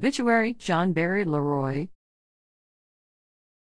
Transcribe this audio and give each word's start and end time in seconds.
Obituary 0.00 0.54
John 0.54 0.94
Barry 0.94 1.26
Leroy. 1.26 1.88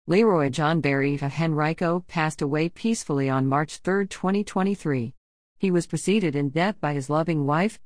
Leroy 0.09 0.49
John 0.49 0.81
Barry 0.81 1.15
of 1.15 1.41
Henrico 1.41 2.05
passed 2.09 2.43
away 2.43 2.69
peacefully 2.69 3.31
on 3.31 3.47
March 3.47 3.77
3, 3.77 4.09
2023. 4.09 5.15
He 5.59 5.71
was 5.71 5.87
preceded 5.87 6.35
in 6.35 6.49
death 6.49 6.81
by 6.81 6.93
his 6.93 7.09
loving 7.09 7.47
wife, 7.47 7.79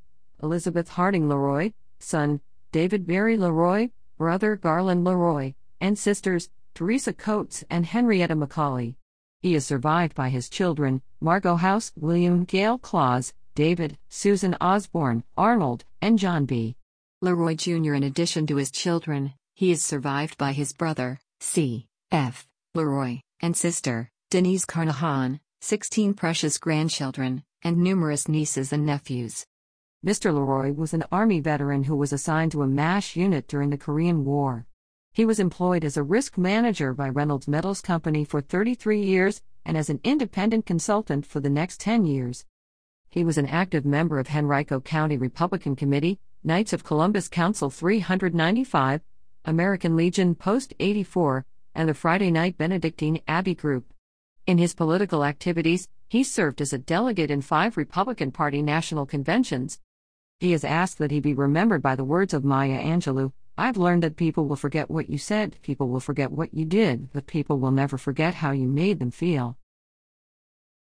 Elizabeth 0.42 0.88
Harding 0.88 1.28
Leroy, 1.28 1.72
son, 1.98 2.40
David 2.72 3.06
Barry 3.06 3.36
Leroy, 3.36 3.90
brother 4.16 4.56
Garland 4.56 5.04
Leroy, 5.04 5.52
and 5.78 5.98
sisters, 5.98 6.48
Teresa 6.72 7.12
Coates 7.12 7.64
and 7.68 7.84
Henrietta 7.84 8.34
McCauley. 8.34 8.94
He 9.42 9.54
is 9.56 9.66
survived 9.66 10.14
by 10.14 10.30
his 10.30 10.48
children, 10.48 11.02
Margot 11.20 11.56
House, 11.56 11.92
William 11.96 12.44
Gale 12.44 12.78
Claus, 12.78 13.34
David, 13.54 13.98
Susan 14.08 14.56
Osborne, 14.58 15.22
Arnold, 15.36 15.84
and 16.00 16.18
John 16.18 16.46
B. 16.46 16.77
Leroy 17.20 17.56
Jr. 17.56 17.94
In 17.94 18.04
addition 18.04 18.46
to 18.46 18.54
his 18.54 18.70
children, 18.70 19.32
he 19.56 19.72
is 19.72 19.84
survived 19.84 20.38
by 20.38 20.52
his 20.52 20.72
brother, 20.72 21.18
C. 21.40 21.88
F. 22.12 22.46
Leroy, 22.76 23.18
and 23.40 23.56
sister, 23.56 24.08
Denise 24.30 24.64
Carnahan, 24.64 25.40
16 25.60 26.14
precious 26.14 26.58
grandchildren, 26.58 27.42
and 27.62 27.76
numerous 27.76 28.28
nieces 28.28 28.72
and 28.72 28.86
nephews. 28.86 29.44
Mr. 30.06 30.32
Leroy 30.32 30.70
was 30.72 30.94
an 30.94 31.02
Army 31.10 31.40
veteran 31.40 31.82
who 31.82 31.96
was 31.96 32.12
assigned 32.12 32.52
to 32.52 32.62
a 32.62 32.68
MASH 32.68 33.16
unit 33.16 33.48
during 33.48 33.70
the 33.70 33.76
Korean 33.76 34.24
War. 34.24 34.64
He 35.12 35.24
was 35.24 35.40
employed 35.40 35.84
as 35.84 35.96
a 35.96 36.04
risk 36.04 36.38
manager 36.38 36.94
by 36.94 37.08
Reynolds 37.08 37.48
Metals 37.48 37.80
Company 37.80 38.24
for 38.24 38.40
33 38.40 39.02
years 39.02 39.42
and 39.64 39.76
as 39.76 39.90
an 39.90 39.98
independent 40.04 40.66
consultant 40.66 41.26
for 41.26 41.40
the 41.40 41.50
next 41.50 41.80
10 41.80 42.06
years. 42.06 42.44
He 43.10 43.24
was 43.24 43.38
an 43.38 43.46
active 43.46 43.84
member 43.84 44.20
of 44.20 44.28
Henrico 44.28 44.78
County 44.78 45.16
Republican 45.16 45.74
Committee, 45.74 46.20
Knights 46.44 46.72
of 46.72 46.84
Columbus 46.84 47.28
Council 47.28 47.68
395, 47.68 49.00
American 49.44 49.96
Legion 49.96 50.36
Post 50.36 50.72
84, 50.78 51.44
and 51.74 51.88
the 51.88 51.94
Friday 51.94 52.30
Night 52.30 52.56
Benedictine 52.56 53.20
Abbey 53.26 53.56
Group. 53.56 53.92
In 54.46 54.56
his 54.56 54.72
political 54.72 55.24
activities, 55.24 55.88
he 56.08 56.22
served 56.22 56.60
as 56.60 56.72
a 56.72 56.78
delegate 56.78 57.32
in 57.32 57.42
five 57.42 57.76
Republican 57.76 58.30
Party 58.30 58.62
national 58.62 59.04
conventions. 59.04 59.80
He 60.38 60.52
has 60.52 60.62
asked 60.62 60.98
that 60.98 61.10
he 61.10 61.18
be 61.18 61.34
remembered 61.34 61.82
by 61.82 61.96
the 61.96 62.04
words 62.04 62.32
of 62.32 62.44
Maya 62.44 62.80
Angelou 62.80 63.32
I've 63.58 63.76
learned 63.76 64.04
that 64.04 64.14
people 64.14 64.46
will 64.46 64.54
forget 64.54 64.88
what 64.88 65.10
you 65.10 65.18
said, 65.18 65.56
people 65.62 65.88
will 65.88 65.98
forget 65.98 66.30
what 66.30 66.54
you 66.54 66.64
did, 66.64 67.12
but 67.12 67.26
people 67.26 67.58
will 67.58 67.72
never 67.72 67.98
forget 67.98 68.34
how 68.34 68.52
you 68.52 68.68
made 68.68 69.00
them 69.00 69.10
feel. 69.10 69.57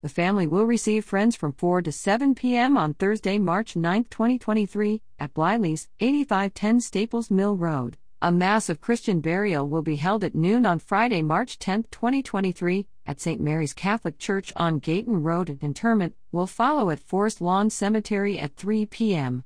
The 0.04 0.10
family 0.10 0.46
will 0.46 0.66
receive 0.66 1.06
friends 1.06 1.36
from 1.36 1.54
4 1.54 1.82
to 1.82 1.92
7 1.92 2.36
p.m. 2.36 2.78
on 2.78 2.94
Thursday, 2.94 3.40
March 3.40 3.76
9, 3.76 4.04
2023, 4.04 5.02
at 5.18 5.34
Bliley's, 5.34 5.90
8510 6.00 6.82
Staples 6.82 7.32
Mill 7.32 7.58
Road. 7.58 7.98
A 8.22 8.32
Mass 8.32 8.70
of 8.70 8.80
Christian 8.80 9.22
burial 9.22 9.68
will 9.68 9.82
be 9.82 9.96
held 9.96 10.24
at 10.24 10.36
noon 10.36 10.68
on 10.68 10.78
Friday, 10.78 11.24
March 11.24 11.58
10, 11.58 11.86
2023, 11.90 12.86
at 13.08 13.20
St. 13.20 13.42
Mary's 13.42 13.74
Catholic 13.74 14.20
Church 14.20 14.54
on 14.56 14.78
Gayton 14.78 15.24
Road, 15.24 15.50
and 15.50 15.64
interment 15.64 16.14
will 16.32 16.46
follow 16.46 16.92
at 16.92 17.00
Forest 17.00 17.42
Lawn 17.42 17.72
Cemetery 17.72 18.38
at 18.38 18.56
3 18.56 18.86
p.m. 18.86 19.46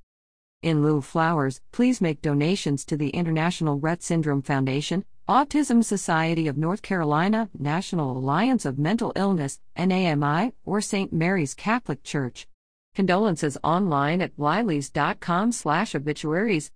In 0.63 0.83
lieu 0.83 0.97
of 0.97 1.05
flowers, 1.05 1.59
please 1.71 2.01
make 2.01 2.21
donations 2.21 2.85
to 2.85 2.95
the 2.95 3.09
International 3.09 3.79
Rett 3.79 4.03
Syndrome 4.03 4.43
Foundation, 4.43 5.05
Autism 5.27 5.83
Society 5.83 6.47
of 6.47 6.55
North 6.55 6.83
Carolina, 6.83 7.49
National 7.57 8.15
Alliance 8.15 8.63
of 8.63 8.77
Mental 8.77 9.11
Illness, 9.15 9.59
NAMI, 9.75 10.53
or 10.63 10.79
St. 10.79 11.11
Mary's 11.11 11.55
Catholic 11.55 12.03
Church. 12.03 12.47
Condolences 12.93 13.57
online 13.63 14.21
at 14.21 14.37
blileys.com 14.37 15.51
slash 15.51 15.95
obituaries. 15.95 16.71